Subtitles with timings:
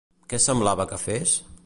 [0.31, 1.37] Què semblava que fes?